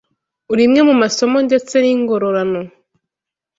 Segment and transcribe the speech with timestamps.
[0.59, 2.61] Rimwe mu masomo ndetse n’ingororano